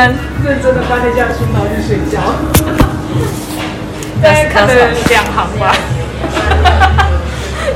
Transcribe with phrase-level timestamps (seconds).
[0.00, 2.16] 真认真的翻了一下书，然后去睡觉。
[4.22, 4.72] 大概看了
[5.10, 5.76] 两行吧，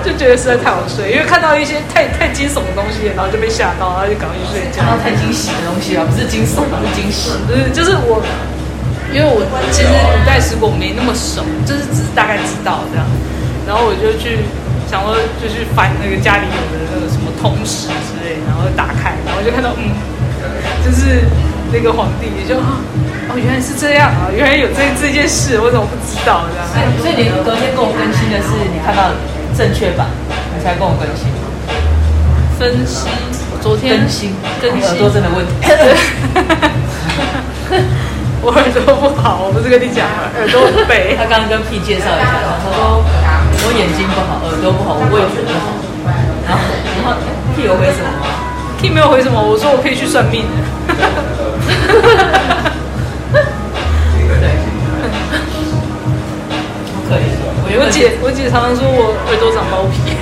[0.02, 4.80] 就觉得实在太好睡，因为看到一些太太惊悚的东西，然后就被吓到，然后就赶快去睡觉。
[4.80, 8.24] 看到太惊喜的东西啊，不是惊悚，不是惊喜， 就是就是我，
[9.12, 13.04] 因为我其实古代史我没那么熟，就是只是大概知道这样，
[13.68, 14.48] 然后我就去
[14.88, 19.92] 想说就去翻那个家里有的那个什么通史之类，然后打开，然后就看到嗯，
[20.84, 21.28] 就是
[21.74, 22.54] 那个皇帝也就。
[23.26, 24.30] 哦，原来是这样啊！
[24.30, 26.68] 原来有这这件事，我怎么不知道这样？
[26.70, 29.10] 所以，所以你昨天跟我更新的是你看到
[29.56, 30.06] 正确版，
[30.54, 31.32] 你才跟我更新。
[32.60, 33.08] 分析，
[33.64, 35.50] 昨天更新，更新耳朵真的问题。
[38.44, 40.28] 我耳朵不好，我不是跟你讲吗？
[40.36, 41.16] 耳朵背。
[41.16, 42.28] 他刚刚跟 P 介绍一下，
[42.60, 45.74] 他说我眼睛不好，耳朵不好，我味觉不好。
[46.46, 46.60] 然后，
[47.00, 47.16] 然后
[47.56, 48.28] P 有回什么吗
[48.78, 49.40] ？P 没有回什么。
[49.40, 50.44] 我说我可以去算命。
[57.76, 60.16] 我姐，我姐常常说我耳朵长包皮，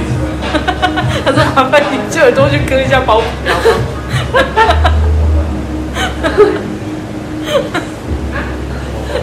[1.24, 3.26] 她说麻烦你借耳朵去割一下包皮。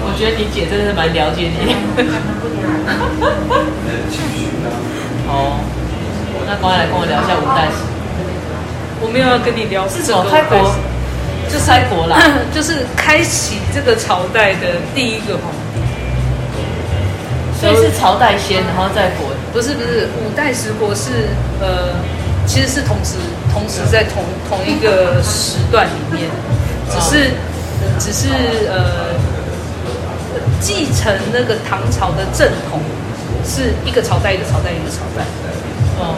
[0.02, 1.76] 我觉得你姐真的是蛮了解你。
[5.28, 5.60] 好，
[6.48, 7.74] 那赶快来跟我聊一下五代史。
[9.02, 10.76] 我没有要跟你聊是什么开国，
[11.52, 12.18] 就开国啦，
[12.54, 15.80] 就是开启这个朝代的第一个皇帝。
[17.60, 21.28] 所以是朝代先，然后再国，不是不是，五代十国是
[21.60, 21.92] 呃，
[22.48, 23.16] 其实是同时
[23.52, 26.30] 同时在同同一个时段里面，
[26.90, 27.32] 只是
[28.00, 28.30] 只是
[28.70, 29.12] 呃，
[30.62, 32.80] 继承那个唐朝的正统
[33.44, 35.26] 是一个朝代一个朝代一个朝代，
[36.00, 36.16] 哦，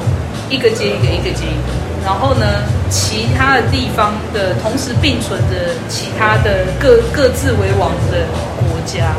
[0.47, 1.73] 一个接一个一个接一个，
[2.03, 2.45] 然后呢，
[2.89, 8.25] 其他的地方的同时并存着其他的各各自为王的
[8.57, 9.13] 国家。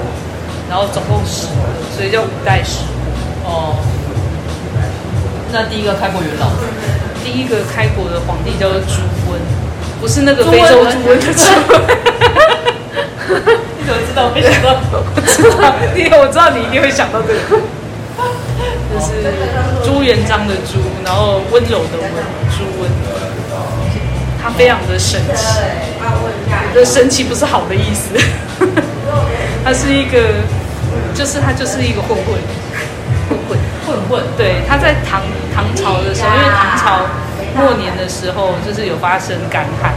[0.69, 1.53] 然后总共十个，
[1.95, 2.79] 所以叫五代十
[3.45, 3.53] 国。
[3.53, 3.77] 哦，
[5.53, 6.49] 那第一个开国元老，
[7.23, 9.39] 第一个开国的皇帝叫做朱温，
[10.01, 11.45] 不是那个非洲猪瘟的猪。
[13.77, 14.33] 你怎么知道？
[14.33, 14.81] 我想到，
[15.15, 17.61] 我知道，因为我知道你一定会想到这个，
[18.89, 19.29] 就是
[19.85, 22.09] 朱元璋的朱，然后温柔的温，
[24.43, 25.45] 他非常的神奇，
[26.01, 28.17] 我的神奇不是好的意思，
[29.65, 30.19] 他是一个。
[31.15, 32.37] 就是他就是一个混混，
[33.29, 34.25] 混混混混。
[34.37, 35.21] 对，他在唐
[35.55, 37.05] 唐朝的时候，因为唐朝
[37.55, 39.93] 末年的时候，就是有发生干旱，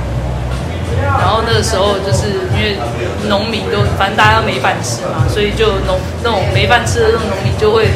[1.19, 2.77] 然后那个时候就是因为
[3.29, 7.87] 农民都反正大家都没饭吃嘛，所以就农那种没饭吃的那种农民就会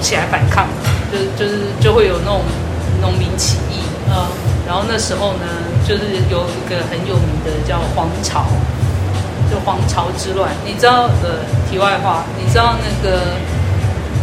[0.00, 0.66] 起来反抗，
[1.12, 2.42] 就就是就会有那种
[3.04, 3.84] 农民起义。
[4.08, 4.24] 嗯，
[4.66, 5.44] 然后那时候呢，
[5.84, 8.48] 就是有一个很有名的叫黄巢。
[9.52, 11.44] 就黄巢之乱，你知道呃？
[11.70, 13.20] 题外话，你知道那个？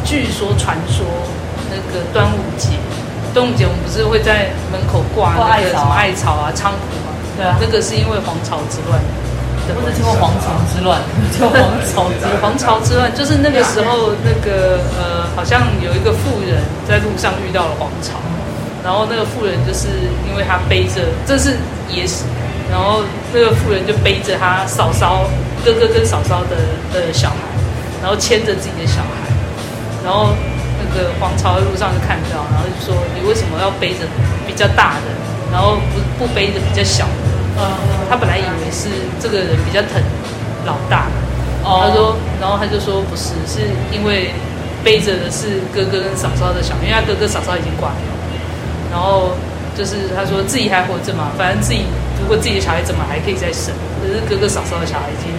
[0.04, 1.06] 据说传说，
[1.70, 2.70] 那个端午节，
[3.36, 7.14] 端午节我们不是会在门口挂那个什么艾草啊、菖蒲嘛？
[7.38, 9.00] 对啊，那个是因为黄巢之乱。
[9.78, 11.00] 不是听过黄巢之乱？
[11.32, 18.18] 叫黄巢之黄巢之乱，就是那个时候，那个呃，好像有一个妇人在路上遇到了黄巢，
[18.84, 19.88] 然后那个妇人就是
[20.30, 21.58] 因为他背着，这是
[21.90, 22.24] 野史。
[22.72, 23.04] 然后
[23.34, 25.26] 那个妇人就背着他嫂嫂、
[25.66, 26.56] 哥哥跟嫂嫂的
[26.94, 27.36] 的小孩，
[28.02, 29.28] 然后牵着自己的小孩，
[30.06, 30.30] 然后
[30.80, 34.08] 那个黄巢的路上就看到，然后就说：“你为什么要背着
[34.48, 35.12] 比较大的，
[35.52, 37.28] 然后不不背着比较小的？”，
[38.10, 38.88] 他本来以为是
[39.20, 40.02] 这个人比较疼
[40.66, 41.08] 老大，
[41.62, 44.32] 他说，然后他就说不是，是因为
[44.82, 47.96] 背着的是哥哥跟嫂嫂的小，因为他哥哥嫂嫂已经挂了，
[48.92, 49.32] 然后
[49.76, 51.86] 就是他说自己还活着嘛，反正自己。
[52.22, 53.74] 如果自己的小孩怎么还可以再生？
[53.98, 55.34] 可是哥哥嫂嫂的小孩已经，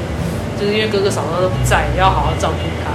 [0.59, 2.91] 就是因为哥哥嫂嫂都不在，要好好照顾他，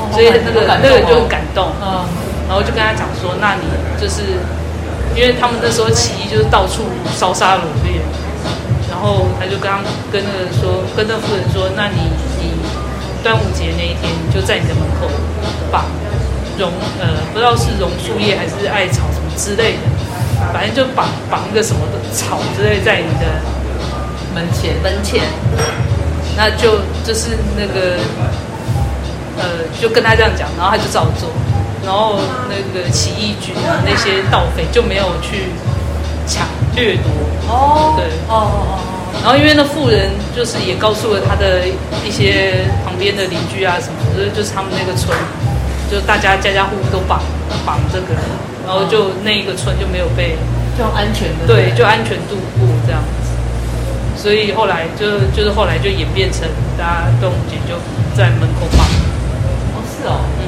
[0.00, 2.00] 哦、所以那个、哦、那个人就很感动，嗯，
[2.48, 3.68] 然后就跟他讲说，那你
[4.00, 4.40] 就是，
[5.12, 8.00] 因为他们那时候起义就是到处烧杀掳掠，
[8.88, 12.08] 然后他就刚跟那个说，跟那夫人说，那你
[12.40, 12.56] 你
[13.22, 15.12] 端午节那一天，你就在你的门口
[15.70, 15.84] 绑
[16.56, 16.72] 榕
[17.04, 19.84] 呃，不知道是榕树叶还是艾草什么之类的。
[20.52, 23.26] 反正就绑绑一个什么的草之类在你的
[24.34, 24.74] 门前。
[24.82, 25.22] 门前，
[26.36, 27.96] 那就就是那个
[29.38, 31.30] 呃，就跟他这样讲，然后他就照做，
[31.84, 35.50] 然后那个起义军啊那些盗匪就没有去
[36.26, 37.10] 抢掠夺。
[37.48, 38.06] 哦，对。
[38.28, 38.78] 哦哦哦，
[39.22, 41.62] 然后因为那妇人就是也告诉了他的
[42.04, 45.16] 一些旁边的邻居啊什么，就是就是他们那个村，
[45.90, 47.20] 就大家家家户户都绑
[47.64, 48.14] 绑这个。
[48.66, 50.36] 然后就那一个村就没有被，
[50.76, 53.30] 就安全的，对，就安全度过这样子。
[54.20, 56.42] 所所以后来就就是后来就演变成
[56.76, 57.78] 大家端午节就
[58.16, 58.84] 在门口放。
[58.84, 60.42] 哦，是哦，嗯，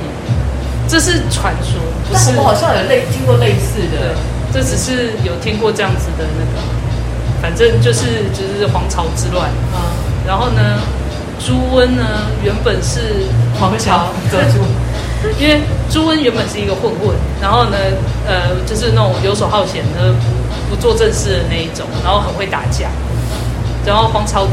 [0.88, 1.78] 这是传说，
[2.10, 2.36] 不是。
[2.36, 4.16] 我好像有类听过类似的，
[4.52, 6.58] 这只是有听过这样子的那个，
[7.40, 9.46] 反正就是就是皇朝之乱。
[9.70, 9.94] 啊，
[10.26, 10.82] 然后呢，
[11.38, 12.02] 朱温呢
[12.42, 13.30] 原本是
[13.60, 14.58] 黄巢得主。
[15.38, 15.60] 因为
[15.90, 17.76] 朱温原本是一个混混，然后呢，
[18.26, 20.14] 呃，就是那种游手好闲的、
[20.70, 22.88] 不做正事的那一种，然后很会打架。
[23.84, 24.46] 然后黄巢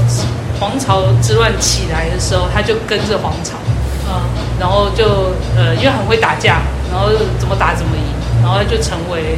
[0.60, 3.58] 黄巢之乱起来的时候，他就跟着黄巢，
[4.08, 4.22] 嗯，
[4.60, 8.04] 然后就呃，因为很会打架，然后怎么打怎么赢，
[8.42, 9.38] 然后他就成为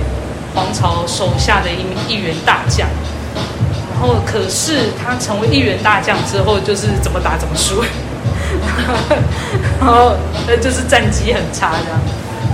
[0.53, 2.87] 黄巢手下的一名一员大将。
[3.91, 7.83] 然后可是他成为一员大将之后，就是怎么打怎么输。
[9.79, 10.15] 然后
[10.47, 11.99] 那就是战绩很差这样，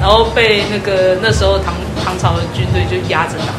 [0.02, 1.74] 然后被那个那时候唐
[2.04, 3.54] 唐朝的军队就压着打，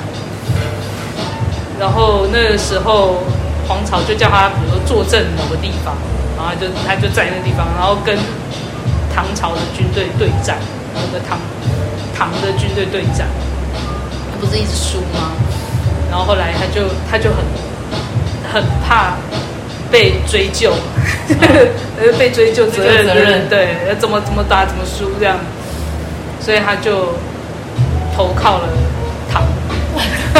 [1.78, 3.22] 然后那个时候
[3.66, 5.96] 皇朝就叫他比如说坐镇某个地方，
[6.36, 8.16] 然后就他就在那个地方，然后跟
[9.14, 10.58] 唐朝的军队对战，
[10.94, 11.38] 那个唐
[12.16, 13.26] 唐的军队对战，
[14.30, 15.32] 他不是一直输吗？
[16.10, 17.38] 然后后来他就他就很
[18.52, 19.14] 很怕。
[19.94, 20.72] 被追究，
[22.02, 23.48] 呃，被追究责任，责任。
[23.48, 25.38] 对，怎么怎么打怎么输这样，
[26.40, 27.14] 所以他就
[28.16, 28.68] 投靠了
[29.30, 29.44] 唐，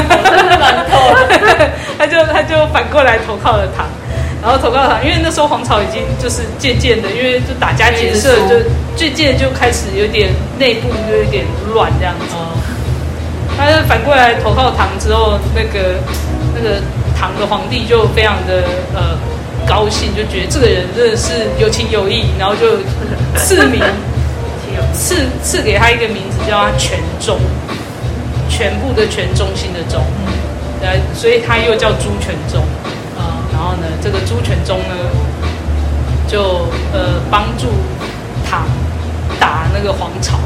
[1.97, 3.87] 他就他就反过来投靠了唐，
[4.43, 8.57] 然后投靠唐，因为那时候皇朝已经就是渐渐的，因为就打家劫舍，就
[8.97, 12.35] 渐渐就开始有点内部就有点乱这样子，
[13.57, 16.01] 他就反过来投靠唐之后，那个
[16.57, 16.83] 那个
[17.17, 18.65] 唐的皇帝就非常的
[18.97, 19.17] 呃。
[19.67, 22.79] 高兴就觉得这个人真的是有情有义，然后就
[23.37, 23.83] 赐名，
[24.93, 27.39] 赐赐给他一个名字叫他全忠，
[28.49, 30.03] 全部的全中心的忠，
[30.83, 32.61] 呃，所以他又叫朱全忠，
[33.17, 34.95] 啊，然后呢，这个朱全忠呢，
[36.29, 37.67] 就呃帮助
[38.49, 38.65] 他
[39.41, 40.39] 打那个黄巢。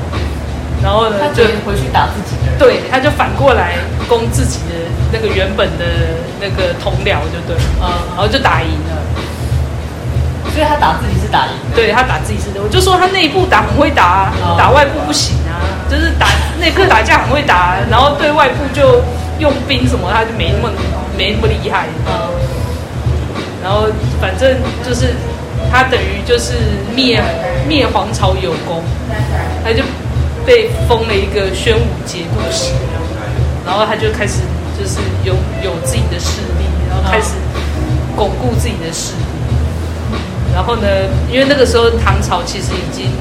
[0.83, 2.59] 然后呢，就回去打自己的人。
[2.59, 3.75] 对，他就反过来
[4.09, 4.75] 攻自己的
[5.13, 5.85] 那个原本的
[6.41, 8.97] 那个同僚，就对，嗯，然后就打赢了。
[10.55, 11.53] 所以他打自己是打赢。
[11.75, 16.27] 对，他打自己是的，我就说他内部打很会打，打外部不行啊，就是打
[16.61, 19.03] 内部打架很会打，然后对外部就
[19.39, 20.73] 用兵什么，他就没那么
[21.17, 21.87] 没那么厉害。
[22.07, 22.13] 嗯，
[23.63, 23.89] 然后
[24.21, 25.15] 反正就是
[25.71, 26.55] 他等于就是
[26.95, 27.23] 灭
[27.69, 28.83] 灭皇朝有功，
[29.65, 29.83] 他就。
[30.49, 32.73] 被封了一个宣武节度使，
[33.67, 34.41] 然后他就开始
[34.81, 37.35] 就是有有自己的势力，然后开始
[38.17, 39.25] 巩固自己的势力。
[40.55, 40.89] 然后呢，
[41.31, 43.13] 因为那个时候唐朝其实已经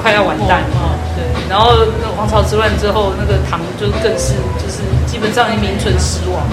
[0.00, 1.24] 快要完蛋了，对。
[1.50, 4.78] 然后那黄巢之乱之后，那个唐就更是就是
[5.10, 6.46] 基本上已经名存实亡。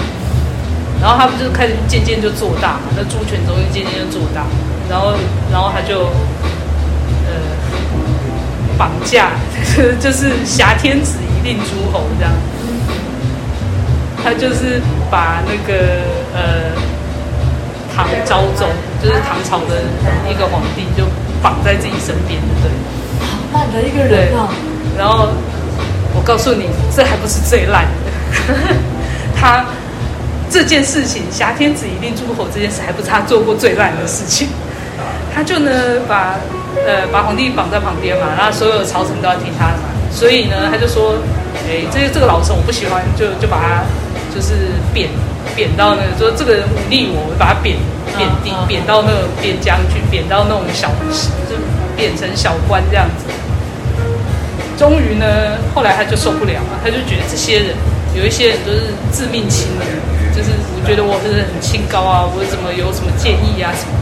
[0.99, 2.89] 然后他不就开始渐渐就做大嘛？
[2.97, 4.45] 那朱全忠渐渐就做大，
[4.89, 5.13] 然后
[5.51, 6.09] 然后他就。
[8.81, 9.29] 绑架，
[10.01, 12.33] 就是挟天子以令诸侯这样。
[14.23, 16.01] 他就是把那个
[16.33, 16.73] 呃
[17.95, 18.67] 唐昭宗，
[19.03, 19.83] 就是唐朝的
[20.27, 21.05] 一个皇帝，就
[21.43, 22.71] 绑在自己身边，对。
[23.21, 24.49] 好烂的一个人啊！
[24.97, 25.29] 然后
[26.15, 28.53] 我告诉你，这还不是最烂的。
[29.39, 29.63] 他
[30.49, 34.47] 这件事情，挟天子以令诸侯这件事，还不是他做过最烂的事情。
[35.35, 35.71] 他就呢
[36.07, 36.37] 把。
[36.85, 41.15] 呃，把皇帝绑在旁边嘛，然后所有的朝臣都要听他的嘛，所以呢，他就说，
[41.67, 43.83] 哎，这这个老臣我不喜欢，就就把他
[44.33, 45.09] 就是贬
[45.55, 47.75] 贬到那个，说这个人忤逆我，我把他贬
[48.17, 50.87] 贬低，贬到那个边疆去，贬到那种小，
[51.49, 51.55] 就
[51.97, 53.25] 贬成小官这样子。
[54.77, 57.75] 终于呢，后来他就受不了了，他就觉得这些人
[58.15, 59.85] 有一些人都是自命清的，
[60.35, 63.93] 就是我觉得我是很清高啊，我怎么有什么建议啊什么。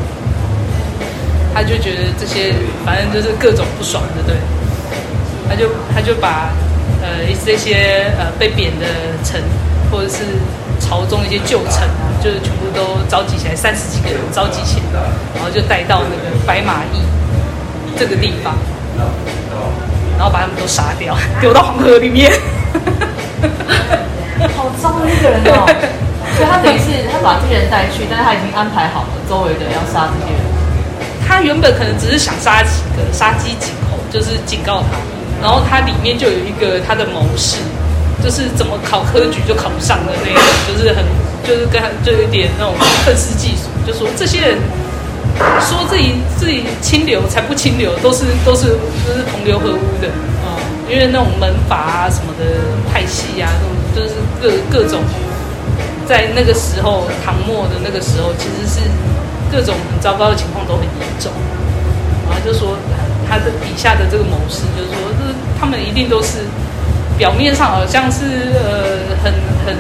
[1.54, 2.54] 他就觉得这些
[2.86, 4.36] 反正就是各种不爽的，对。
[5.50, 6.52] 他就他就把
[7.02, 8.86] 呃这些呃被贬的
[9.24, 9.42] 臣
[9.92, 10.18] 或者是
[10.80, 15.02] 朝中一些旧臣啊，就是全部都召集起来，三十几个人召集起来，
[15.34, 17.02] 然后就带到那个白马驿
[17.98, 18.54] 这个地方，
[20.18, 22.32] 然后把他们都杀掉， 丢到黄河里面。
[24.56, 25.66] 好脏的一个人哦！
[26.38, 30.40] 所以他等于是他把这些人带去，但是他已经安排好了周围的要杀这些人。
[31.30, 34.98] 他原本可能只是想杀几个杀鸡儆猴，就是警告他，
[35.40, 37.58] 然后他里面就有一个他的谋士，
[38.24, 41.06] 就是怎么考科举就考不上的那种，就是很
[41.46, 42.74] 就是跟他就有点那种
[43.06, 44.58] 愤世嫉俗，就说这些人
[45.62, 50.08] 说自己自己清流才不清流，都是都是都是同流合污的
[50.42, 50.58] 啊，
[50.90, 52.58] 因为那种门阀啊什么的
[52.92, 55.04] 派系啊，那种就是各各种
[56.08, 58.82] 在那个时候，唐末的那个时候，其实是
[59.52, 61.32] 各种很糟糕的情况都很严重。
[62.28, 62.78] 然后就说
[63.28, 66.46] 他的底下的这个谋士，就是说，这他们一定都是
[67.18, 69.34] 表面上好像是呃很
[69.66, 69.76] 很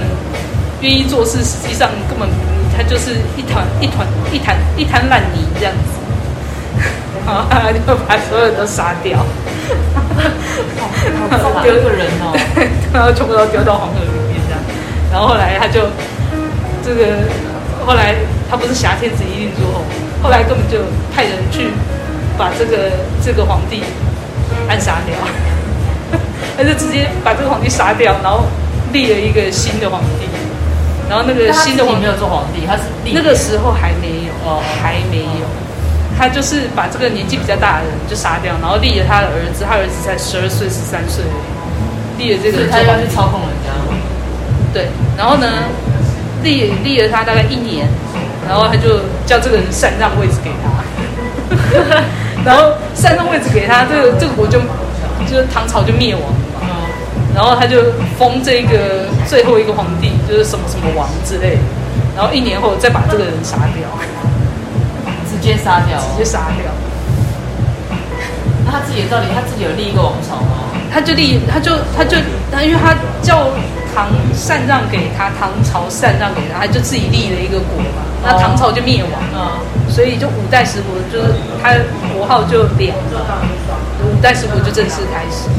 [0.81, 2.27] 愿意做事，实际上根本
[2.75, 5.99] 他就是一团一团一团一滩烂泥这样子。
[7.25, 9.23] 然后他就把所有 人都杀掉，
[11.61, 12.33] 丢一个人哦，
[12.91, 14.59] 然后全部都丢到黄河里面这样。
[15.11, 15.81] 然后后来他就
[16.83, 17.05] 这个，
[17.85, 18.15] 后来
[18.49, 19.83] 他不是挟天子以令诸侯，
[20.23, 20.79] 后来根本就
[21.13, 21.69] 派人去
[22.37, 22.91] 把这个
[23.23, 23.83] 这个皇帝
[24.67, 25.15] 暗杀掉，
[26.57, 28.45] 他就直接把这个皇帝杀掉，然后
[28.91, 30.27] 立了一个新的皇帝。
[31.09, 35.45] 然后那个新的皇帝没有做皇帝，他是那个时候还没有哦，还没有。
[36.15, 41.23] 他就是把这个年纪比较大的人就杀掉，然后立了他的儿子，他儿子才十二岁、十三岁，
[42.19, 43.73] 立了这个，他要去操控人家。
[44.71, 44.85] 对，
[45.17, 45.47] 然后呢，
[46.43, 47.87] 立立了他大概一年，
[48.49, 50.81] 然后他就叫这个人禅让位置给他，
[52.43, 54.59] 然后禅让位置给他，这个这个国就
[55.29, 56.75] 就是唐朝就灭亡了嘛。
[57.35, 61.61] 然后他就封这个最后一个皇帝，就是什么什么王之类的，
[62.17, 63.87] 然后一年后再把这个人杀掉。
[65.29, 66.65] 直接杀掉，直接杀掉。
[68.65, 70.73] 那他自己到底他自己有立一个王朝吗？
[70.91, 72.17] 他就立，他就他就
[72.51, 73.47] 他，因为他叫
[73.99, 78.07] 唐禅让给他，唐朝禅让给他，他就自己立了一个国嘛。
[78.23, 81.73] 那唐朝就灭亡了，所以就五代十国，就是他
[82.13, 83.43] 国号就两了，
[84.05, 85.49] 五代十国就正式开始。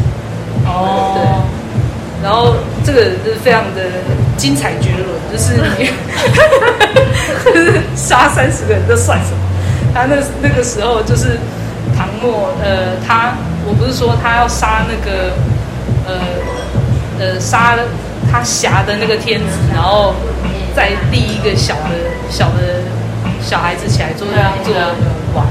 [0.65, 2.23] 哦，对。
[2.23, 2.55] 然后
[2.85, 3.83] 这个就是非常的
[4.37, 5.91] 精彩绝伦，就是你，
[7.45, 9.39] 就是杀三十个人，这算什么？
[9.95, 11.39] 他那那个时候就是
[11.97, 13.35] 唐末，呃，他
[13.67, 15.33] 我不是说他要杀那个，
[16.07, 16.15] 呃
[17.19, 17.75] 呃杀
[18.31, 20.15] 他挟的那个天子，然后
[20.75, 21.91] 再立一个小的
[22.31, 22.83] 小的
[23.43, 24.27] 小孩子起来做
[24.65, 24.75] 做
[25.35, 25.47] 王。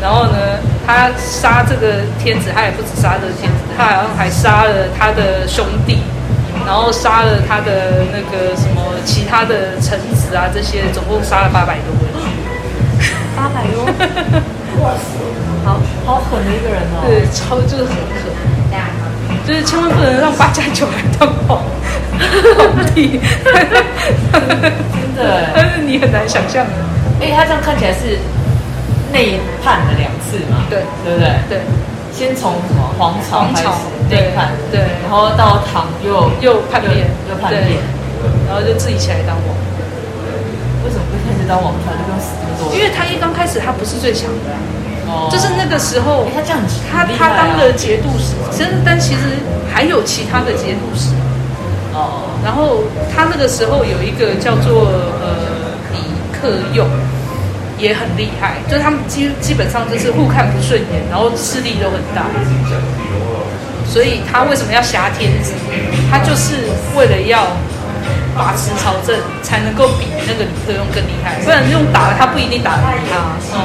[0.00, 0.38] 然后呢，
[0.86, 6.02] 他杀这个天子，他也不止杀这个天子，他好像还杀了他的兄弟，
[6.66, 12.06] 然后杀了他的那个什么其他的臣子啊，这些总共杀了八百多个。
[13.36, 13.84] 八百多，
[14.80, 15.20] 哇塞，
[15.64, 17.04] 好好狠的一个人哦！
[17.08, 18.32] 对，超就是很狠，
[19.46, 21.62] 就是千万不能让八加九来当皇
[22.94, 23.20] 帝，
[24.32, 25.50] 真的。
[25.54, 26.66] 但是你很难想象，
[27.20, 28.18] 哎，他这样看起来是
[29.12, 30.66] 内叛了两次嘛？
[30.68, 31.30] 对，对不对？
[31.48, 31.60] 对，
[32.12, 33.68] 先从什么黄巢开始
[34.10, 37.78] 内叛，对，然后到唐又又叛变，又叛变，
[38.48, 39.54] 然后就自己起来当王。
[40.84, 42.74] 为什么不开始当王朝就跟死这么多？
[42.76, 44.50] 因为他一刚开始他不是最强的，
[45.06, 46.58] 哦，就是那个时候，他这样
[46.90, 49.20] 他他当了节度使，真的，但其实
[49.72, 51.10] 还有其他的节度使，
[51.94, 52.84] 哦，然后
[53.14, 54.90] 他那个时候有一个叫做
[55.22, 55.98] 呃李
[56.32, 56.88] 克用，
[57.78, 62.26] 也很厉害，就是他们基基本上就是互看不顺眼，然后势力都很大，
[63.86, 65.52] 所以他为什么要挟天子？
[66.10, 66.54] 他就是
[66.96, 67.46] 为了要。
[68.38, 73.58] 把持朝政才能够比那个李克用更厉害，不然用打了他不一定打得赢他，嗯，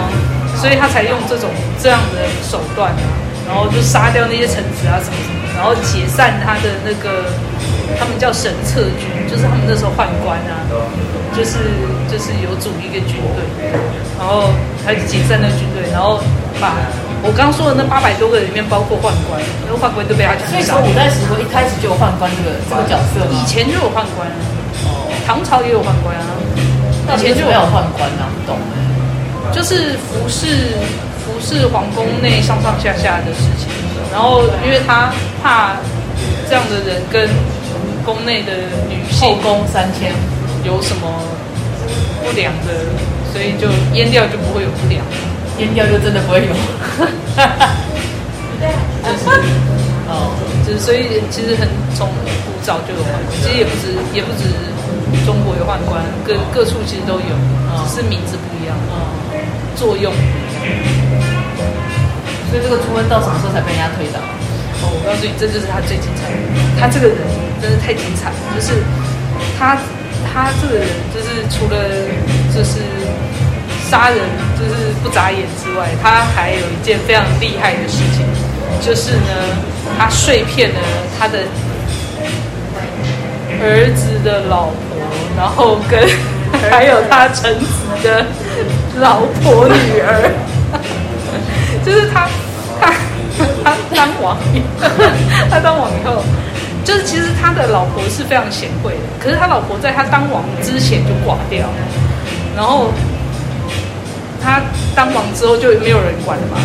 [0.56, 1.50] 所以他才用这种
[1.82, 3.08] 这样的手段啊，
[3.48, 7.26] 然后就杀掉那些臣子啊什么什么，然后解散他的那个，
[7.98, 10.66] 他们叫神策军，就是他们那时候宦官啊，
[11.36, 11.58] 就是
[12.12, 13.42] 就是有组一个军队，
[14.20, 14.50] 然后
[14.86, 16.20] 他就解散那个军队，然后
[16.60, 16.76] 把
[17.24, 20.46] 我刚刚说的那八百多个里面包括宦官，那个宦官都被他杀。
[20.50, 23.32] 所以说五代十国一开始就有宦官这个这个角色吗？
[23.32, 24.30] 以前就有宦官。
[25.26, 26.34] 唐朝也有宦官啊，
[27.16, 28.58] 以前就没有宦官啊，不懂。
[29.54, 30.76] 就是服侍
[31.26, 33.68] 服侍皇宫内上上下下的事情，
[34.12, 35.76] 然后因为他怕
[36.48, 37.30] 这样的人跟
[38.06, 38.54] 宫内的
[38.90, 40.14] 女性后宫三千
[40.64, 41.08] 有什么
[42.24, 42.74] 不良的，
[43.32, 45.04] 所以就阉掉就不会有不良，
[45.60, 46.54] 阉掉就真的不会有。
[49.02, 49.26] 就是
[50.08, 50.32] 哦，
[50.68, 52.08] 就是所以其实很从
[52.46, 53.02] 古早就有，
[53.42, 54.46] 其实也不止也不止。
[55.26, 57.34] 中国有宦官，各各处其实都有，
[57.86, 58.76] 只是名字不一样，
[59.76, 60.72] 作用不一样。
[62.50, 64.20] 所以这个朱温到什么时候才被人家推倒？
[64.84, 66.38] 哦，我告诉你，这就是他最精彩的。
[66.80, 67.18] 他这个人
[67.62, 68.84] 真的太精彩了，就是
[69.60, 69.78] 他
[70.28, 71.78] 他这个人就是除了
[72.52, 72.82] 就是
[73.90, 74.20] 杀人
[74.58, 78.26] 就是不眨眼之外，他还有一件非常厉害的事情，
[78.82, 79.56] 就是呢，
[79.98, 80.80] 他碎片呢
[81.20, 81.46] 他的
[83.62, 84.76] 儿子的老婆。
[85.38, 86.00] 然后跟
[86.70, 87.66] 还有他臣子
[88.04, 88.26] 的
[89.00, 90.30] 老婆女儿，
[91.86, 92.28] 就是他
[92.80, 92.94] 他
[93.64, 94.88] 他当王以后，
[95.50, 96.22] 他当王以后，
[96.84, 101.74] 就是其实他的老婆是非常贤惠的，可是他老婆在他当王之前就挂掉了，
[102.56, 102.92] 然后
[104.44, 104.62] 他
[104.94, 106.58] 当王之后就没有人管了嘛。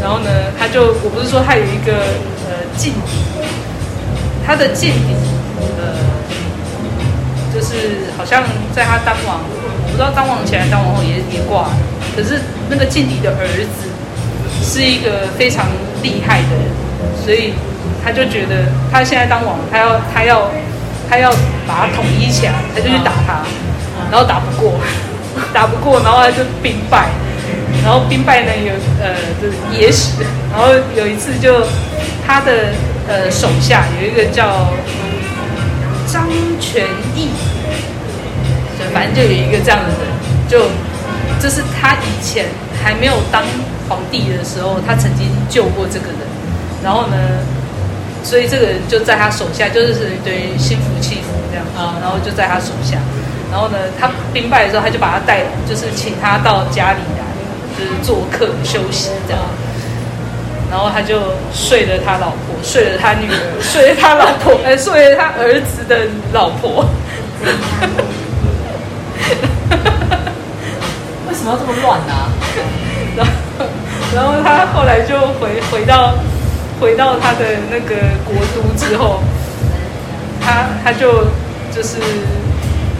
[0.00, 1.92] 然后呢，他就我不是说他有一个
[2.48, 3.46] 呃劲敌，
[4.44, 5.14] 他的劲敌
[5.78, 5.94] 呃，
[7.62, 8.42] 就是好像
[8.74, 11.70] 在他当王，我不知道当王前还当王后也也挂了，
[12.16, 13.86] 可是那个劲敌的儿子
[14.60, 15.66] 是一个非常
[16.02, 16.66] 厉害的人，
[17.24, 17.54] 所以
[18.02, 20.50] 他就觉得他现在当王，他要他要
[21.08, 21.30] 他要
[21.68, 23.46] 把他统一起来，他就去打他，
[24.10, 24.74] 然后打不过，
[25.52, 27.10] 打不过，然后他就兵败。
[27.84, 31.62] 然后兵败呢有呃就是野史，然后有一次就
[32.26, 32.74] 他的
[33.08, 34.68] 呃手下有一个叫
[36.12, 36.28] 张
[36.60, 36.84] 全
[37.16, 37.30] 义，
[38.78, 40.04] 就反正就有一个这样的人，
[40.46, 40.68] 就
[41.40, 42.46] 这是他以前
[42.84, 43.42] 还没有当
[43.88, 46.18] 皇帝的时候，他曾经救过这个人，
[46.84, 47.16] 然后呢，
[48.22, 51.64] 所以这个人就在他手下，就是等于心服气服这样。
[51.74, 52.98] 啊，然后就在他手下，
[53.50, 57.24] 然后呢，他兵败的时候，他就把他带，就是请他到家里来。
[57.72, 59.40] 就是做客休息这样，
[60.72, 61.20] 然后他就
[61.52, 66.88] 睡了他老婆，睡了他女儿，睡了他老婆， 哎，睡了他儿子的老婆。
[71.28, 72.14] 为什么要这么乱呢？
[73.14, 73.30] 然后，
[74.14, 76.14] 然后他后来就回回到
[76.80, 79.22] 回到他的那个国都之后，
[80.40, 81.26] 他他就
[81.70, 81.98] 就是。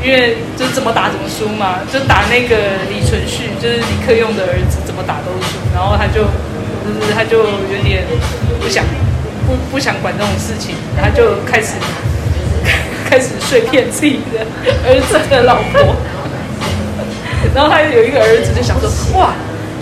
[0.04, 2.56] 因为就怎么打怎么输嘛，就打那个
[2.90, 5.54] 李存勖，就是李克用的儿子，怎么打都输。
[5.72, 6.26] 然后他就，
[6.84, 8.04] 就是他就有点
[8.60, 8.84] 不想，
[9.46, 11.74] 不不想管这种事情，他就开始
[13.08, 14.46] 开始睡骗自己的
[14.86, 15.96] 儿子的老婆。
[17.54, 19.34] 然后他有一个儿子就想说，哇，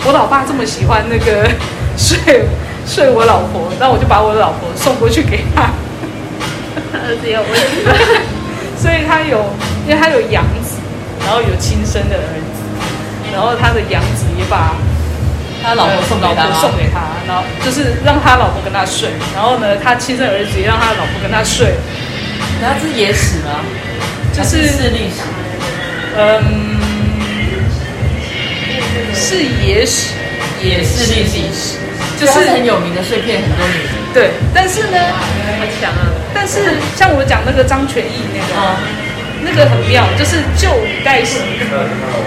[0.05, 1.49] 我老爸这么喜欢那个
[1.95, 2.45] 睡
[2.85, 5.69] 睡我老婆，那我就把我的老婆送过去给他。
[6.91, 7.85] 他儿子有问题。
[8.77, 9.45] 所以他有，
[9.87, 10.81] 因为他有养子，
[11.23, 12.59] 然后有亲生的儿子，
[13.31, 14.73] 然后他的养子也把
[15.63, 21.75] 他老婆送给他，送给他，然后就是让他老婆跟他睡，然后呢，他亲生儿子也让他老婆跟他睡。
[22.61, 23.61] 那这是野史吗？
[24.33, 25.21] 就是是历史。
[26.13, 26.77] 嗯，
[29.13, 30.13] 是野史，
[30.61, 31.77] 也是历史，
[32.19, 33.91] 就是很有名的碎片，很多女人。
[34.13, 34.97] 对，但是呢，
[35.59, 36.11] 很强啊。
[36.33, 38.75] 但是像我讲那个张全义那个，哦、
[39.43, 41.39] 那个很妙，就是旧五代史，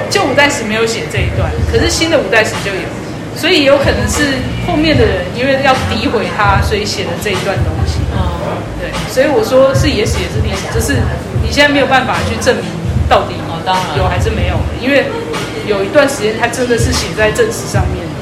[0.09, 2.89] 旧五代史没有写这一段，可是新的五代史就有，
[3.37, 7.99] 所以有可能是后面的人因为要诋毁他，所以写的这一段东西。
[8.13, 8.41] 哦，
[8.81, 10.95] 对，所以我说是野史也是历史，就是
[11.43, 12.65] 你现在没有办法去证明
[13.09, 13.35] 到底
[13.97, 15.07] 有还是没有，因为
[15.67, 18.15] 有一段时间他真的是写在正史上面 的。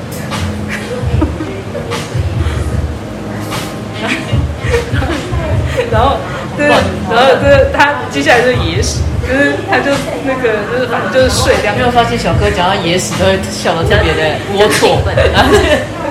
[5.93, 6.17] 然后，
[6.57, 6.81] 对，然
[7.23, 9.91] 后就是他接下来就是野史，就是他就
[10.27, 11.55] 那个就是反正就是睡。
[11.63, 14.99] 两个没有发现小哥讲到野史都会笑得特别的龌龊。
[15.33, 15.55] 然后，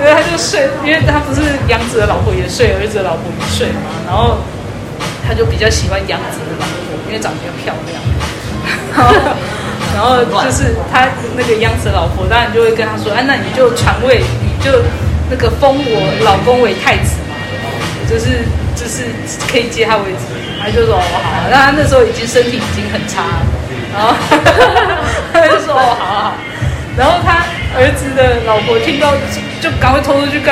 [0.02, 3.91] 他就睡，因为他不是杨子的老婆也睡，儿子的老婆也睡嘛。
[4.08, 4.39] 然后
[5.28, 8.02] 他就比较喜欢杨子的老婆，因为长得比较漂亮。
[9.93, 14.71] 然后，然后就是他那个杨子的老婆，当然就会跟他说：“哎，那你就传位，你就
[15.30, 17.36] 那个封我老公为太子嘛。”
[18.10, 18.47] 就是。
[18.82, 19.06] 就是
[19.52, 20.26] 可以接他位置，
[20.60, 23.46] 他就说哦好，那他那时候已经身体已经很差了，
[23.94, 24.15] 然后
[25.32, 26.34] 他就说哦好好好，
[26.98, 27.46] 然后他
[27.78, 30.50] 儿子的老婆听到就就赶快偷偷去跟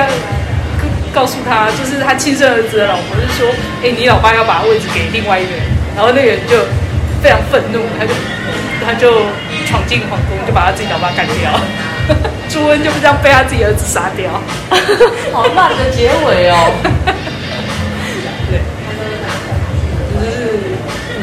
[1.11, 3.49] 告诉他，就是他亲生儿子的老婆就说，
[3.81, 5.65] 哎你老爸要把位置给另外一个人，
[5.97, 6.53] 然后那个人就
[7.23, 8.13] 非常愤怒，他就
[8.85, 9.25] 他就
[9.65, 11.49] 闯进皇宫，就把他自己老爸干掉，
[12.47, 14.29] 朱温就这样被他自己儿子杀掉，
[15.33, 16.69] 好烂的结尾哦。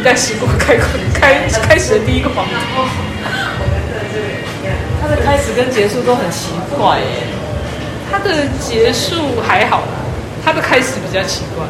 [0.07, 0.77] 在时过开
[1.13, 2.53] 开开始的第一个皇帝，
[5.03, 7.27] 他的开始跟结束都很奇怪耶。
[8.09, 9.83] 他的结束还好，
[10.45, 11.67] 他的开始比较奇怪。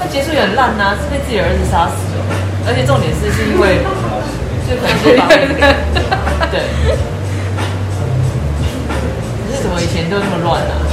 [0.00, 2.18] 他结束也很烂呐，是被自己儿子杀死的，
[2.66, 3.78] 而且重点是是因为
[4.66, 5.28] 就可能说把
[6.50, 6.66] 对，
[9.46, 10.89] 可是怎么以前都那么乱啊？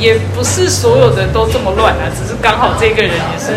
[0.00, 3.52] 也不是所有的都这么乱啊，只是刚好这个人也是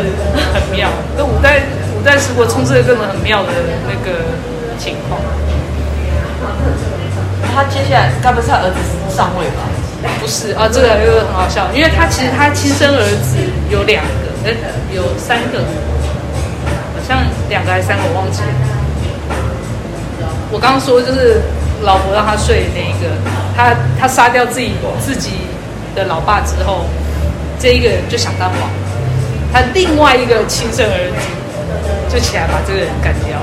[0.53, 0.89] 很妙。
[1.17, 1.63] 那五代
[1.97, 3.49] 五代十国充斥着各种很妙的
[3.87, 4.19] 那个
[4.77, 5.21] 情况。
[7.55, 8.75] 他接下来该不是他儿子
[9.15, 9.63] 上位吧？
[10.19, 13.37] 不是啊，这个又很好笑，因为他其实他亲生儿子
[13.69, 14.09] 有两个，
[14.43, 14.51] 哎，
[14.93, 18.47] 有三个，好像两个还是三个，我忘记了。
[20.51, 21.41] 我刚刚说就是
[21.83, 23.07] 老婆让他睡那一个，
[23.55, 25.47] 他他杀掉自己自己
[25.95, 26.85] 的老爸之后，
[27.59, 28.69] 这一个人就想当王，
[29.51, 33.39] 他另外一个亲生儿子就起来把这个人干掉。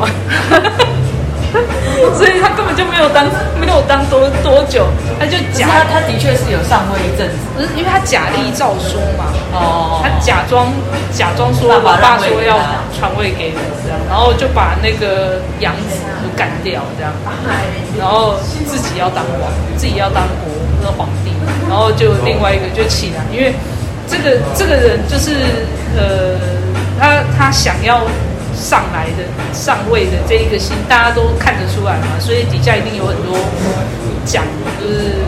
[2.16, 3.26] 所以他根本就没有当
[3.60, 4.86] 没有当多多久，
[5.18, 10.72] 他就假他他的确是有上位一阵子，不是因为他假立诏书嘛，哦，他假装
[11.12, 12.56] 假装说我爸，说要
[12.96, 17.12] 传位给我这样，然后就把那个养子就干掉这样，
[17.98, 21.32] 然后自己要当王，自己要当国那个皇帝，
[21.68, 23.54] 然后就另外一个就起来，因为
[24.08, 25.36] 这个这个人就是
[25.96, 26.38] 呃，
[26.98, 28.02] 他他想要。
[28.52, 33.38] 上来的上位的这一个心，大家都看得出来嘛，所以底下一定有很多
[34.26, 34.44] 讲，
[34.78, 35.22] 就是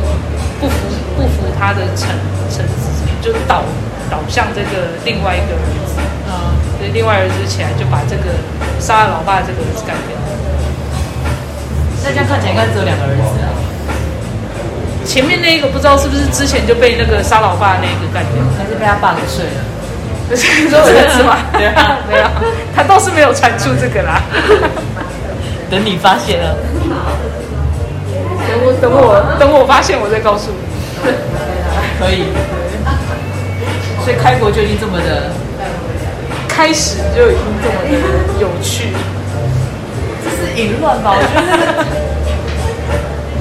[0.60, 0.74] 不服
[1.16, 2.10] 不服他的臣
[2.50, 2.90] 臣子，
[3.22, 3.62] 就倒
[4.10, 5.96] 倒向这个另外一个儿子
[6.28, 8.34] 啊，所以另外儿子起来就把这个
[8.78, 10.18] 杀了老爸这个儿子干掉。
[12.04, 13.48] 那这样看起来应该只有两个儿子啊。
[15.12, 19.60] 前面那一个不知道是不是之前就被那个杀老爸那个干掉，还是被他爸给睡了？
[20.26, 21.36] 不是说儿子吗？
[21.52, 22.24] 对啊没有，
[22.74, 24.22] 他倒是没有传出这个啦。
[25.70, 26.56] 等你发现了，
[28.48, 30.56] 等我等我等我发现，我再告诉你。
[32.00, 32.32] 可以。
[34.02, 35.30] 所以开国就已经这么的，
[36.48, 37.90] 开始就已经这么的
[38.40, 38.88] 有趣。
[40.24, 41.12] 这是淫乱吧？
[41.12, 41.84] 我觉得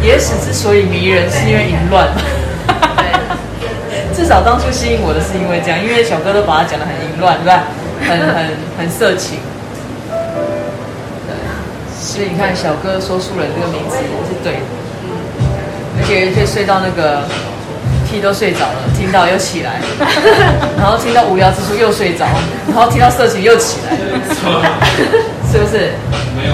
[0.01, 2.07] 野史之所以迷人，是因为淫乱。
[4.15, 7.63] 至少当初吸引我的是因为这样，因为小哥都把他讲的很淫乱，对吧？
[8.07, 9.39] 很很很色情。
[11.25, 11.33] 对，
[11.97, 14.65] 所以你看，小哥说书人这个名字也是对的。
[15.05, 15.09] 嗯。
[15.97, 17.23] 而且可以睡到那个
[18.09, 19.81] 屁都睡着了，听到又起来，
[20.77, 22.25] 然后听到无聊之处又睡着，
[22.67, 23.97] 然后听到色情又起来，
[25.51, 25.93] 是不是？
[26.37, 26.53] 没有，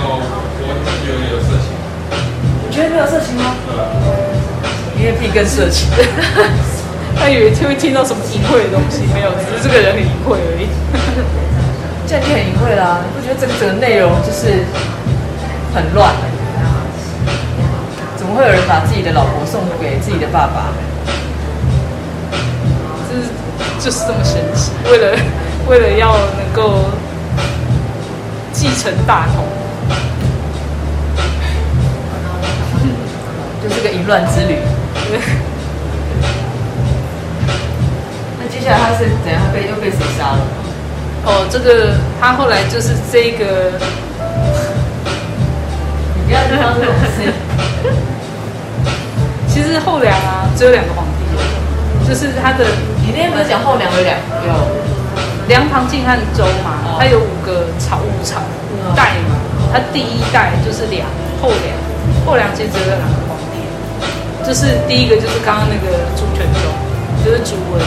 [2.78, 3.56] 觉得没有色情吗？
[5.00, 5.90] 因为屁更色情。
[7.18, 10.70] 他以为就会听到什么淫秽的东西，没有，只是这个人很淫秽而已。
[12.06, 13.02] 这样就很淫秽啦！
[13.02, 14.64] 你不觉得这个整个内容就是
[15.74, 16.14] 很乱？
[18.16, 20.70] 怎么会有人把自己的老婆送给自己的爸爸？
[23.10, 23.24] 就是
[23.84, 25.18] 就是这么神奇，为了
[25.68, 26.86] 为了要能够
[28.54, 29.44] 继承大统，
[34.08, 34.58] 乱之旅。
[38.40, 40.40] 那接下来他是怎样被又被谁杀了？
[41.26, 43.74] 哦，这个他后来就是这个，
[46.16, 46.64] 你不要这种
[47.14, 47.16] 事。
[49.48, 51.26] 其实后梁啊，只有两个皇帝，
[52.08, 52.66] 就是他的。
[53.04, 54.54] 你那天不是讲后梁有两有
[55.48, 56.98] 梁、唐、晋、汉、周嘛？
[57.00, 58.42] 他有五个朝五朝
[58.72, 59.36] 五代嘛？
[59.74, 61.08] 他第一代就是梁，
[61.42, 61.76] 后梁，
[62.26, 63.06] 后梁其实只有两个
[64.48, 66.72] 就是第一个就是刚刚那个朱全忠。
[67.26, 67.82] 就是朱温，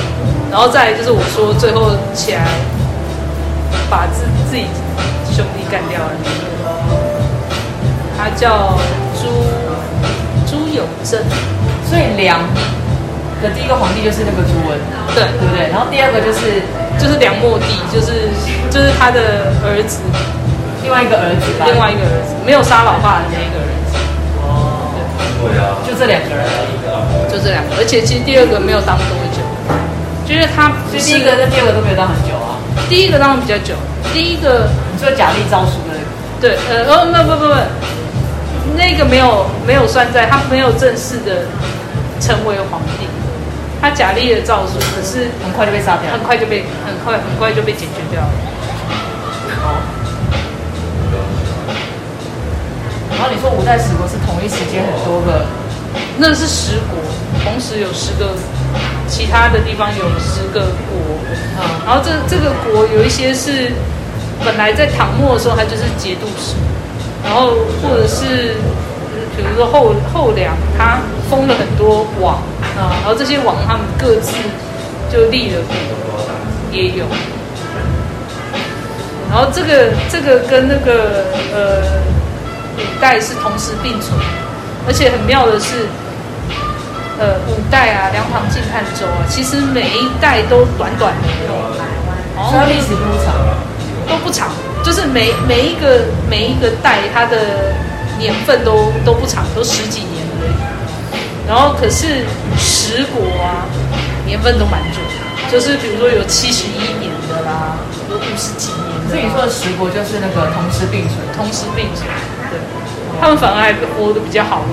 [0.50, 2.44] 然后再来就是我说最后起来
[3.88, 4.66] 把自自己
[5.32, 6.68] 兄弟干掉了那个，
[8.18, 8.76] 他叫
[9.16, 9.30] 朱
[10.44, 11.24] 朱友贞，
[11.88, 12.40] 所以梁
[13.40, 14.76] 的第一个皇帝就是那个朱温，
[15.14, 15.70] 对对不对？
[15.70, 16.60] 然后第二个就是
[16.98, 18.28] 就是梁末帝，就是
[18.68, 20.00] 就是他的儿子，
[20.82, 23.69] 另外一个儿子，另外一个儿子没有杀老爸的那一个儿子，哦，对啊，
[25.86, 29.40] 就这两个人而已，就这两个，而且其实第二个没有当多久。
[30.26, 32.54] 就是他，第一个跟第二个都没有当很久啊。
[32.88, 33.74] 第一个当的比较久，
[34.14, 36.06] 第一个你说假立诏书的那个。
[36.40, 37.54] 对，呃，哦，不不不不，
[38.76, 41.50] 那个没有没有算在，他没有正式的
[42.20, 43.08] 成为皇帝，
[43.80, 48.30] 他假立的诏书，可是很快就被杀掉，很快就被很快很快就被解决掉了。
[49.62, 49.99] 好。
[53.20, 55.44] 然后你说五代十国是同一时间很多个，
[56.16, 56.96] 那是十国，
[57.44, 58.32] 同时有十个。
[59.08, 61.18] 其他的地方有十个国，
[61.58, 63.72] 啊，然后这这个国有一些是
[64.44, 66.54] 本来在唐末的时候，它就是节度使，
[67.24, 67.50] 然后
[67.82, 68.54] 或者是
[69.36, 72.36] 比如说后后梁，他封了很多王，
[72.78, 74.30] 啊，然后这些王他们各自
[75.12, 76.24] 就立了国，
[76.70, 77.04] 也有，
[79.28, 81.82] 然后这个这个跟那个呃
[82.80, 84.18] 五代是同时并存，
[84.86, 85.86] 而且很妙的是。
[87.20, 91.52] 呃，五代啊，梁唐晋汉周啊，其实每一代都短短的，
[92.34, 93.36] 哦，所以历史不长，
[94.08, 94.48] 都不长，
[94.82, 97.76] 就是每每一个每一个代，它的
[98.16, 100.56] 年份都都不长，都十几年而已。
[101.46, 102.24] 然后可是
[102.56, 103.68] 十国啊，
[104.24, 107.76] 年份都蛮久的，就是比如说有七十一年的啦，
[108.08, 109.12] 有五十几年的。
[109.12, 112.39] 所以你说的十国就是那个同时并存，同时并存，对，
[113.20, 114.64] 他们反而还活得比较好。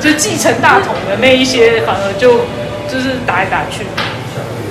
[0.00, 2.42] 就继承大统的那一些，反而就
[2.90, 3.86] 就是打来打去。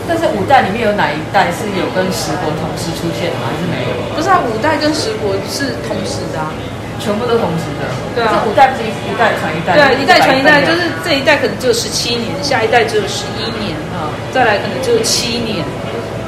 [0.04, 3.48] 但是五代里面有哪一代是有跟十国同时出现的吗？
[3.48, 3.96] 还是没有？
[4.12, 6.52] 不是啊，五代跟十国是同时的啊，
[7.00, 7.88] 全部都同时的。
[8.12, 9.72] 对啊，这五代不是一代传一代？
[9.72, 15.64] 对啊，一代传一代，就是这一代可能只有十七年，下一代只有十一年啊，再来可能只有七年，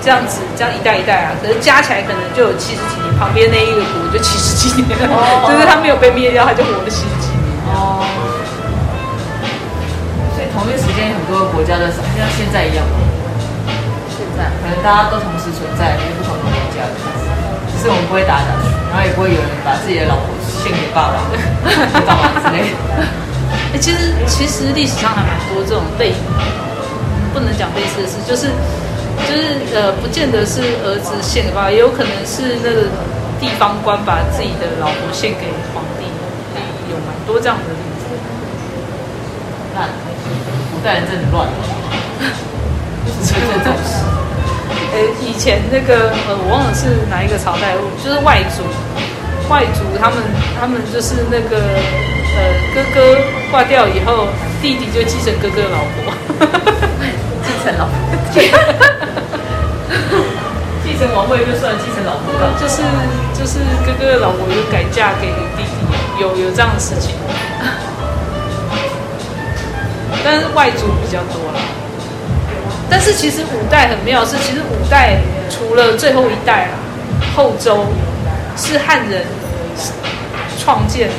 [0.03, 7.47] 这样子，这样一代一代啊，可是加起来可能就有七十几年，旁边那一个国就七十几年，哦、就是他没有被灭掉，他就活了七十几年。
[7.71, 8.03] 哦。
[10.35, 12.83] 所以同一时间很多国家的，像现在一样
[14.11, 14.51] 现在。
[14.59, 16.93] 可能大家都同时存在，也是不同的国家的，
[17.71, 21.23] 只是我们不会打打去，然后也不会有人把自己的老婆献给爸爸、
[22.03, 22.75] 爸爸之类的。
[23.71, 26.11] 哎、欸，其实其实历史上还蛮多这种类，
[27.31, 28.51] 不能讲类似的事，就是
[29.27, 32.89] 就是呃，不见得是儿子献给爸爸，也有可能是那个
[33.39, 36.05] 地方官把自己的老婆献给皇帝，
[36.91, 38.05] 有蛮多这样的例子。
[39.73, 39.87] 那
[40.71, 41.47] 古代人真的乱，
[43.23, 44.03] 是这种事。
[44.93, 48.61] 呃，以前那个呃，我忘了是哪一个朝代，就是外族，
[49.49, 50.21] 外族他们
[50.59, 51.57] 他们就是那个
[52.37, 53.17] 呃，哥哥
[53.49, 54.27] 挂掉以后，
[54.61, 56.13] 弟弟就继承哥哥的老婆，
[57.63, 57.93] 承老婆，
[60.83, 62.27] 继承王位就算继承老婆，
[62.59, 62.81] 就是
[63.33, 67.15] 就是哥哥的老婆又改嫁给弟弟，有有这样的事情，
[70.23, 71.59] 但是外族比较多了。
[72.89, 76.77] 但是其实五代很妙，是其实五代除了最后一代啊，
[77.35, 77.85] 后周
[78.55, 79.25] 是汉人
[80.59, 81.13] 创建的，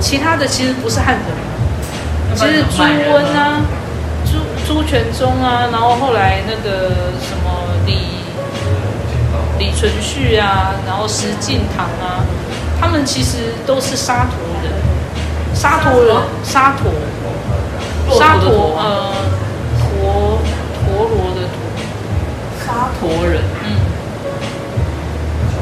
[0.00, 1.24] 其他的其实不是汉人。
[2.34, 3.60] 其实朱温啊，
[4.66, 6.88] 朱朱全忠啊，然后后来那个
[7.20, 8.22] 什么李
[9.58, 12.24] 李存勖啊，然后石敬瑭啊，
[12.80, 14.72] 他们其实都是沙陀人，
[15.54, 16.90] 沙陀人，沙陀，
[18.18, 19.12] 沙陀呃。
[20.04, 20.40] 陀
[20.84, 21.54] 陀螺的陀，
[22.66, 23.78] 沙陀人，嗯，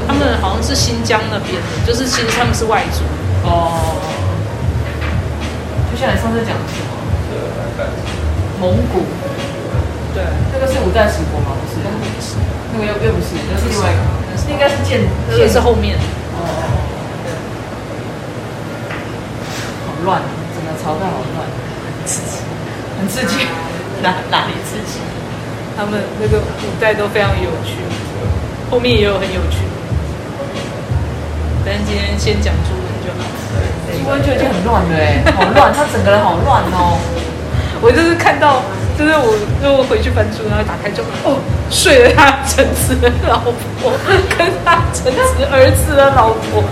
[0.08, 3.02] 他们好像是新疆那边的，就是其实他们是外族
[3.44, 4.00] 哦。
[5.92, 6.90] 就像你上次讲的什么？
[8.60, 9.00] 蒙古，
[10.12, 11.56] 对，那个是五代十国吗？
[11.56, 11.80] 不是，
[12.74, 15.00] 那个又又不是，那是另外一个，应该是建，
[15.34, 15.96] 也是后面。
[16.36, 16.44] 哦，
[19.86, 20.20] 好乱，
[20.52, 21.48] 整个朝代好乱，
[21.96, 22.44] 很刺激，
[23.00, 23.48] 很刺激，
[24.02, 25.00] 哪哪里刺激？
[25.74, 27.80] 他们那个古代都非常有趣，
[28.70, 29.64] 后面也有很有趣。
[31.64, 33.24] 但是今天先讲朱文就好。
[33.88, 37.00] 朱温就已经很乱了哎，好乱，他整个人好乱哦。
[37.82, 38.62] 我就是看到，
[38.98, 41.38] 就是我就回去翻书，然后打开就哦，
[41.70, 43.38] 睡了他臣子的老
[43.80, 43.92] 婆，
[44.36, 46.62] 跟他臣子儿子的老婆，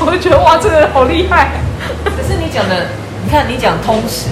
[0.00, 1.60] 我就觉得哇，这个人好厉害。
[2.04, 2.86] 可是你讲的，
[3.24, 4.28] 你看你讲通史。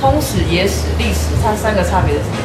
[0.00, 2.36] 通史、野史、历史，它三个差别是什么？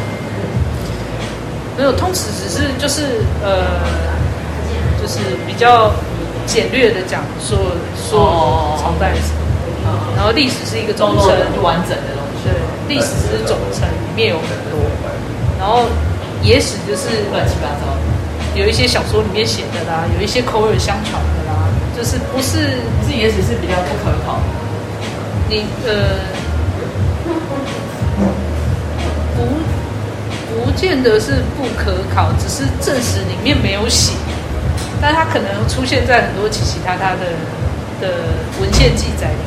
[1.77, 3.83] 没有，通史只是就是呃，
[5.01, 5.91] 就是比较
[6.45, 7.57] 简略的讲说
[7.97, 9.33] 说朝代史，
[10.15, 11.27] 然后历史是一个总称，
[11.61, 12.49] 完整的东西。
[12.49, 12.53] 对，
[12.87, 14.79] 历史是总称，里面有很多。
[15.59, 15.85] 然后
[16.41, 17.95] 野史就是乱七八糟，
[18.55, 24.39] 有一些小说里面写的啦，有一些口耳相传的啦，就是不是，是野史是比较不可考。
[25.49, 26.37] 你呃。
[29.35, 29.45] 不
[30.65, 34.13] 不见得是不可考，只是正史里面没有写，
[34.99, 37.37] 但它可能出现在很多其其他他的
[38.01, 38.07] 的
[38.59, 39.45] 文献记载里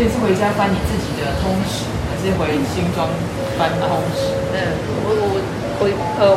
[0.00, 0.08] 面。
[0.08, 3.06] 所以是回家翻你自己的通史，还是回新庄
[3.58, 4.32] 翻通史？
[4.56, 4.56] 嗯，
[5.04, 5.36] 我我
[5.78, 6.32] 回呃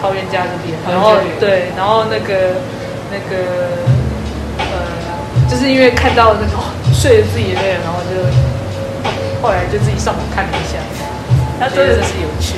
[0.00, 2.56] 桃园家这边，然后对，然后那个
[3.12, 3.84] 那个
[4.58, 4.64] 呃，
[5.46, 6.56] 就是因为看到那个
[6.96, 8.16] 睡了自己累了，然后就。
[9.42, 10.78] 后来就自己上网看了一下，
[11.58, 12.54] 他真的是有趣，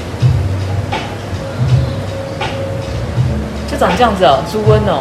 [3.70, 5.00] 就长这样子哦，朱温哦，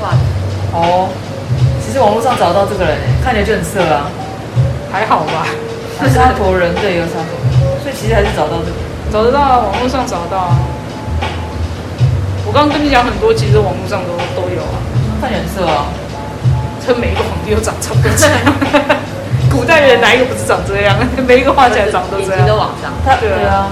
[0.00, 0.08] 哇，
[0.72, 1.08] 哦，
[1.84, 4.08] 其实网络上找到这个人，看起来就很色啊，
[4.92, 5.46] 还好吧，
[6.12, 7.32] 沙头人对，有沙陀，
[7.82, 8.76] 所以其实还是找到这个，
[9.12, 10.58] 找得到啊，网络上找得到啊。
[12.46, 14.76] 我刚刚跟你讲很多，其实网络上都都有啊，
[15.20, 15.86] 看起来很色啊，
[16.84, 18.98] 这每一个皇帝都长差不多这样。
[19.50, 20.96] 古代人哪一个不是长这样？
[21.26, 22.46] 每一个画起来长得都这样。
[22.46, 22.92] 都往上。
[23.20, 23.68] 对啊。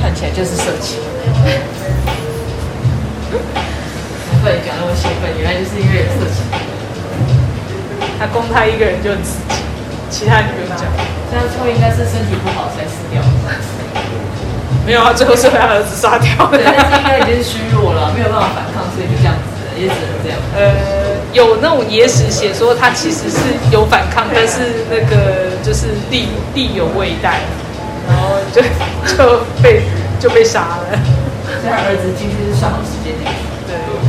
[0.00, 1.00] 看起来就是色情。
[4.46, 6.46] 不会讲那么兴奋，原来就是因为有色情。
[8.16, 9.58] 他光他一个人就很刺激，
[10.08, 10.86] 其他你不用讲。
[11.26, 13.18] 这样最后应该是身体不好才死掉。
[14.86, 16.58] 没有啊，最后是被他儿子杀掉的。
[16.58, 20.38] 对， 但是应该已经是虚弱了，没有办法反抗，所以就这样子，也只能这样。
[20.54, 27.42] 呃，有那种野史写说他其实是有反抗，但是那个就是地地有未逮，
[28.06, 28.62] 然后就
[29.10, 29.82] 就被
[30.20, 30.94] 就被杀了。
[31.50, 33.34] 所以他儿子进去是爽的时间点。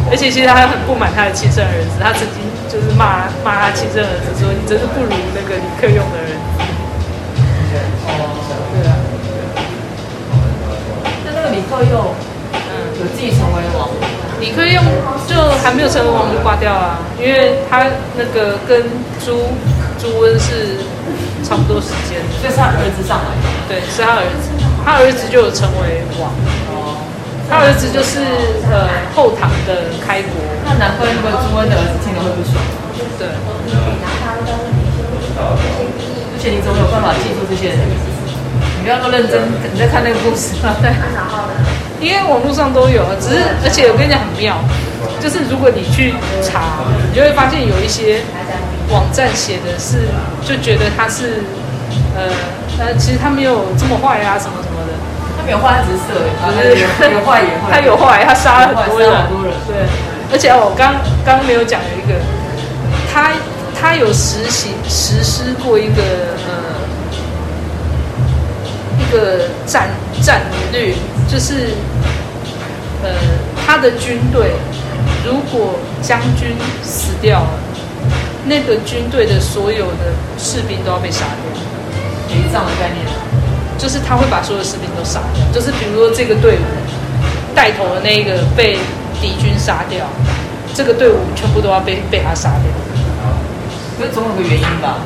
[0.08, 2.40] 对，而且其实他还很不满他的亲生儿子，他曾经
[2.72, 6.40] 就是骂骂他亲生儿子说：“你真是不如那个李克用的儿子。”
[8.08, 8.10] 哦，
[8.72, 8.96] 对啊。
[11.26, 12.16] 那那个李克用，
[12.54, 13.90] 嗯，有自己成为王。
[14.40, 14.84] 李克用
[15.28, 18.86] 就还没有成为王就挂掉啊，因为他那个跟
[19.26, 19.50] 朱
[19.98, 20.78] 朱温是
[21.44, 23.34] 差不多时间，所以是他儿子上来。
[23.68, 24.54] 对，是他儿子，
[24.86, 26.30] 他儿子就有成为王。
[26.70, 27.07] 哦，
[27.50, 28.20] 他儿子就是
[28.70, 30.32] 呃后唐的开国。
[30.66, 32.56] 那难怪那个朱温的儿子听了会不爽。
[33.18, 33.28] 对。
[35.38, 37.80] 而且你怎么有办法记住这些人？
[38.78, 39.42] 你不要那么认真，
[39.74, 40.76] 你在看那个故事吗？
[40.82, 40.92] 对。
[42.00, 44.58] 因为网络上都有，只是而且我跟你讲很妙，
[45.20, 48.22] 就是如果你去查，你就会发现有一些
[48.90, 50.06] 网站写的是，
[50.46, 51.42] 就觉得他是，
[52.14, 52.30] 呃
[52.78, 54.94] 呃，其实他没有这么坏啊，什么什么的。
[55.52, 56.08] 有坏，他只是色，
[56.70, 57.72] 就是有坏也坏。
[57.72, 59.10] 他有坏，他杀了很多人。
[59.10, 59.54] 好多人。
[59.68, 59.76] 对，
[60.32, 62.20] 而且我刚刚没有讲有一个，
[63.12, 63.32] 他
[63.80, 66.02] 他有实行实施过一个
[66.48, 66.78] 呃。
[69.00, 69.88] 一个战
[70.22, 70.42] 战
[70.74, 70.94] 略
[71.30, 71.70] 就是，
[73.02, 73.10] 呃，
[73.66, 74.52] 他的军队
[75.24, 77.50] 如果将军死掉了，
[78.44, 81.62] 那个军队的所有的士兵都要被杀掉。
[82.28, 83.06] 陪葬的概念，
[83.78, 85.44] 就是他会把所有士兵都杀掉。
[85.54, 86.66] 就是比如说这个队伍
[87.56, 88.78] 带头的那一个被
[89.22, 90.06] 敌军杀掉，
[90.74, 92.72] 这个队伍全部都要被被他杀掉。
[94.00, 94.98] 那总有个原因吧？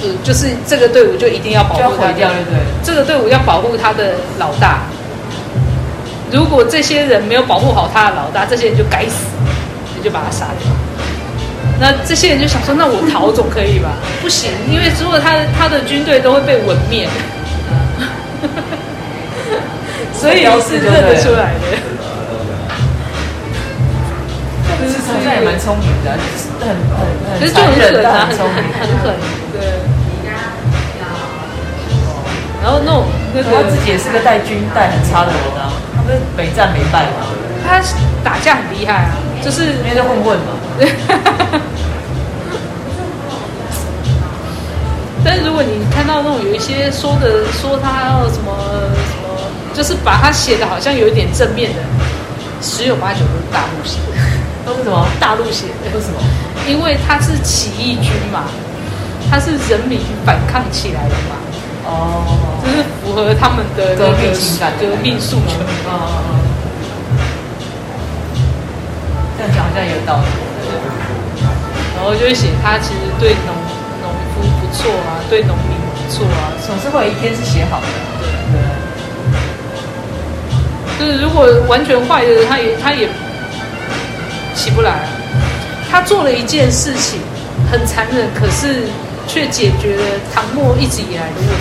[0.00, 2.60] 是，就是这个队伍就一定要保护他，掉，对对。
[2.84, 4.82] 这个队伍要保护他的老大。
[6.30, 9.26] 如果这些人没有保护好他的老大，这些人就该死，
[9.96, 10.70] 你就把他杀掉。
[11.80, 13.90] 那这些人就想说，那我逃总可以吧？
[14.22, 17.08] 不行，因为如果他的他的军队都会被毁灭。
[20.12, 21.60] 所以是认得出来的。
[24.80, 26.12] 就是好像也蛮聪明的，
[26.60, 28.46] 很很很，其实就很狠啊，很很
[28.78, 29.04] 很狠，
[29.52, 29.58] 对。
[32.62, 37.26] 然后那种那个他自己也是个带军带很差的人啊，他们没战没败吗。
[37.66, 37.80] 他
[38.22, 40.52] 打架很厉害啊，就是因为在混混嘛。
[45.58, 48.54] 果你看到那种有一些说的说他要什么
[49.10, 49.26] 什么，
[49.74, 51.82] 就是把他写的好像有一点正面的，
[52.62, 54.14] 十有八九都是大陆写的。
[54.64, 55.04] 都是什么？
[55.18, 55.90] 大陆写的？
[55.92, 56.20] 为什么？
[56.68, 58.44] 因为他是起义军嘛，
[59.28, 61.34] 他是人民反抗起来的嘛。
[61.86, 65.58] 哦，就是符合他们的革命情感、革命诉求。
[65.90, 66.38] 啊啊啊！
[69.36, 70.22] 这样讲好像有道理。
[71.96, 73.57] 然后就会写他其实对农
[74.72, 75.76] 错啊，对农民
[76.08, 77.86] 错啊，总是会有一天是写好的。
[78.20, 78.60] 对对。
[80.98, 83.08] 就是如果完全坏的人，他也他也。
[84.54, 85.06] 起不来！
[85.88, 87.20] 他做了一件事情，
[87.70, 88.88] 很残忍，可是
[89.28, 90.02] 却解决了
[90.34, 91.54] 唐末一直以来的问题。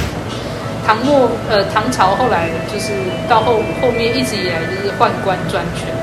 [0.84, 2.93] 唐末呃，唐朝后来就是
[3.30, 5.93] 到后后面一直以来就是宦官专权，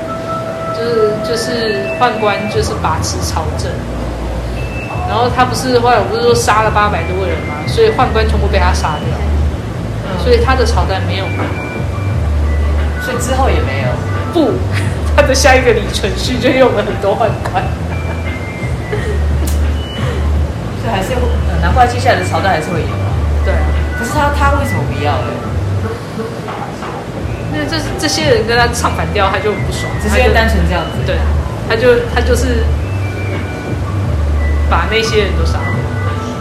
[0.73, 3.69] 就是就是宦官就是把持朝政。
[5.07, 9.11] 然后他不是后来我不是说杀了八百多个人嘛，所以宦官全部被他杀掉，
[10.23, 11.45] 所以他的朝代没有了，
[13.01, 13.89] 所以之后也没有
[14.33, 14.53] 不。
[15.15, 17.63] 他的下一个李存勖就用了很多宦官，
[20.81, 21.21] 所以还是会，
[21.61, 22.87] 难怪接下来的朝代还是会有。
[23.45, 23.63] 对啊，
[23.97, 25.27] 可是他他为什么不要呢？
[27.53, 29.87] 因为这这些人跟他唱反调，他就不爽。
[30.03, 30.99] 只是因为单纯这样子。
[31.05, 31.15] 对，
[31.69, 32.65] 他就他就是
[34.75, 35.71] 把那些人都杀了。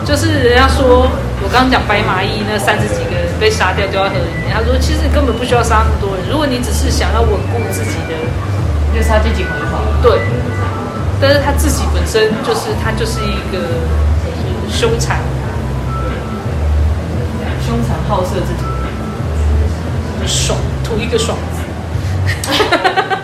[0.05, 1.07] 就是人家说，
[1.39, 8.19] 我刚刚讲白麻衣那三十几个人被杀掉丢在河里面，他说其实你根本不需要杀那么多人，如果你只是想要稳固自己的。
[8.95, 10.21] 就是他自己很好，对，
[11.21, 13.59] 但是他自己本身就是他就是一个
[14.71, 15.19] 凶残，
[17.67, 18.63] 凶残好色之徒，
[20.29, 21.59] 爽，图一个爽字。